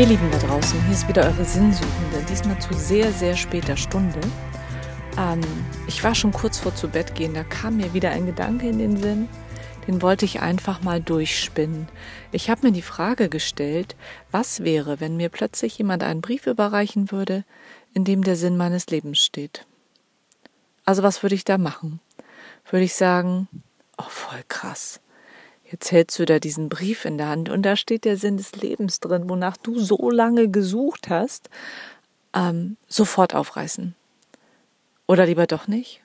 [0.00, 4.18] Ihr Lieben da draußen, hier ist wieder eure Sinnsuchende, diesmal zu sehr, sehr später Stunde.
[5.18, 5.42] Ähm,
[5.86, 8.78] ich war schon kurz vor zu Bett gehen, da kam mir wieder ein Gedanke in
[8.78, 9.28] den Sinn,
[9.86, 11.86] den wollte ich einfach mal durchspinnen.
[12.32, 13.94] Ich habe mir die Frage gestellt,
[14.30, 17.44] was wäre, wenn mir plötzlich jemand einen Brief überreichen würde,
[17.92, 19.66] in dem der Sinn meines Lebens steht.
[20.86, 22.00] Also was würde ich da machen?
[22.70, 23.48] Würde ich sagen,
[23.98, 24.98] oh voll krass.
[25.70, 28.56] Jetzt hältst du da diesen Brief in der Hand und da steht der Sinn des
[28.56, 31.48] Lebens drin, wonach du so lange gesucht hast,
[32.34, 33.94] ähm, sofort aufreißen.
[35.06, 36.02] Oder lieber doch nicht?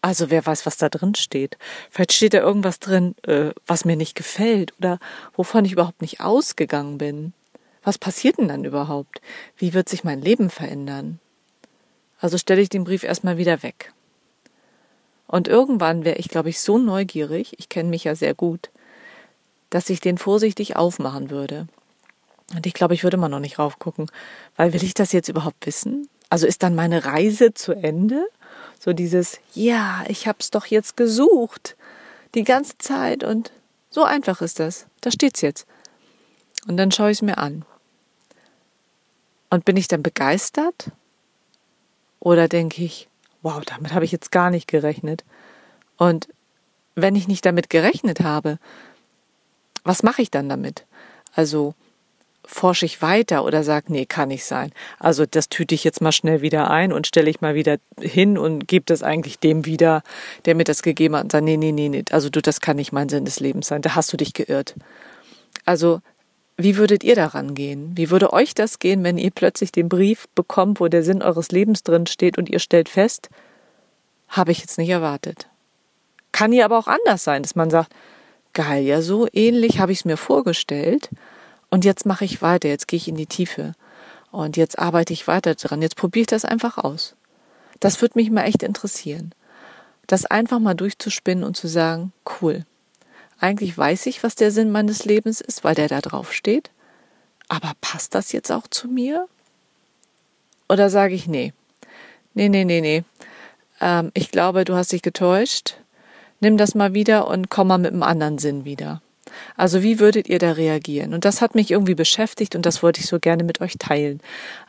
[0.00, 1.58] Also wer weiß, was da drin steht.
[1.90, 4.98] Vielleicht steht da irgendwas drin, äh, was mir nicht gefällt oder
[5.34, 7.32] wovon ich überhaupt nicht ausgegangen bin.
[7.82, 9.20] Was passiert denn dann überhaupt?
[9.56, 11.20] Wie wird sich mein Leben verändern?
[12.20, 13.92] Also stelle ich den Brief erstmal wieder weg.
[15.26, 18.70] Und irgendwann wäre ich, glaube ich, so neugierig, ich kenne mich ja sehr gut,
[19.70, 21.66] dass ich den vorsichtig aufmachen würde.
[22.54, 24.10] Und ich glaube, ich würde mal noch nicht raufgucken,
[24.56, 26.08] weil will ich das jetzt überhaupt wissen?
[26.30, 28.26] Also ist dann meine Reise zu Ende?
[28.78, 31.76] So dieses, ja, ich hab's doch jetzt gesucht.
[32.34, 33.50] Die ganze Zeit und
[33.90, 34.86] so einfach ist das.
[35.00, 35.66] Da steht's jetzt.
[36.66, 37.64] Und dann schaue ich es mir an.
[39.50, 40.90] Und bin ich dann begeistert?
[42.20, 43.08] Oder denke ich,
[43.42, 45.24] wow, damit habe ich jetzt gar nicht gerechnet.
[45.96, 46.28] Und
[46.94, 48.58] wenn ich nicht damit gerechnet habe,
[49.84, 50.84] was mache ich dann damit?
[51.34, 51.74] Also
[52.48, 54.72] forsche ich weiter oder sage, nee, kann nicht sein.
[54.98, 58.38] Also das tüte ich jetzt mal schnell wieder ein und stelle ich mal wieder hin
[58.38, 60.02] und gebe das eigentlich dem wieder,
[60.46, 62.76] der mir das gegeben hat und sage, nee, nee, nee, nee, also du, das kann
[62.76, 64.74] nicht mein Sinn des Lebens sein, da hast du dich geirrt.
[65.66, 66.00] Also
[66.56, 67.92] wie würdet ihr daran gehen?
[67.96, 71.52] Wie würde euch das gehen, wenn ihr plötzlich den Brief bekommt, wo der Sinn eures
[71.52, 73.28] Lebens drin steht und ihr stellt fest,
[74.28, 75.48] habe ich jetzt nicht erwartet.
[76.32, 77.92] Kann ja aber auch anders sein, dass man sagt,
[78.52, 81.10] geil, ja, so ähnlich habe ich es mir vorgestellt.
[81.70, 83.74] Und jetzt mache ich weiter, jetzt gehe ich in die Tiefe.
[84.30, 85.82] Und jetzt arbeite ich weiter dran.
[85.82, 87.14] Jetzt probiere ich das einfach aus.
[87.80, 89.32] Das würde mich mal echt interessieren.
[90.06, 92.64] Das einfach mal durchzuspinnen und zu sagen, cool.
[93.40, 96.70] Eigentlich weiß ich, was der Sinn meines Lebens ist, weil der da drauf steht.
[97.48, 99.28] Aber passt das jetzt auch zu mir?
[100.68, 101.52] Oder sage ich, nee.
[102.34, 103.04] Nee, nee, nee, nee.
[103.80, 105.76] Ähm, ich glaube, du hast dich getäuscht
[106.40, 109.02] nimm das mal wieder und komm mal mit einem anderen Sinn wieder.
[109.56, 111.14] Also wie würdet ihr da reagieren?
[111.14, 114.20] Und das hat mich irgendwie beschäftigt und das wollte ich so gerne mit euch teilen.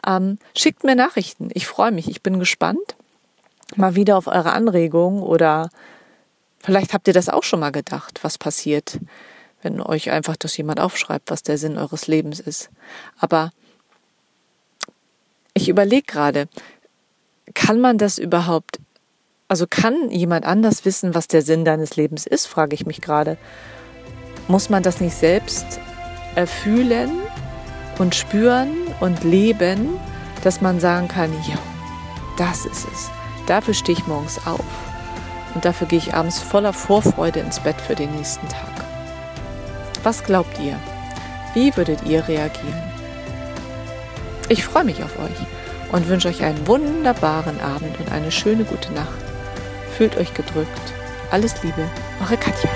[0.06, 1.50] Ähm, schickt mir Nachrichten.
[1.54, 2.10] Ich freue mich.
[2.10, 2.96] Ich bin gespannt.
[3.76, 5.70] Mal wieder auf eure Anregungen oder
[6.60, 9.00] vielleicht habt ihr das auch schon mal gedacht, was passiert,
[9.62, 12.70] wenn euch einfach das jemand aufschreibt, was der Sinn eures Lebens ist.
[13.20, 13.52] Aber
[15.54, 16.48] ich überlege gerade,
[17.54, 18.80] kann man das überhaupt
[19.50, 23.38] also kann jemand anders wissen, was der Sinn deines Lebens ist, frage ich mich gerade.
[24.48, 25.80] Muss man das nicht selbst
[26.36, 27.10] erfühlen
[27.98, 30.00] und spüren und leben,
[30.44, 31.58] dass man sagen kann, ja,
[32.38, 33.10] das ist es.
[33.48, 34.64] Dafür stehe ich morgens auf.
[35.56, 38.86] Und dafür gehe ich abends voller Vorfreude ins Bett für den nächsten Tag.
[40.04, 40.80] Was glaubt ihr?
[41.56, 42.84] Wie würdet ihr reagieren?
[44.48, 48.94] Ich freue mich auf euch und wünsche euch einen wunderbaren Abend und eine schöne gute
[48.94, 49.29] Nacht.
[50.00, 50.94] Fühlt euch gedrückt.
[51.30, 51.86] Alles Liebe,
[52.22, 52.70] eure Katja.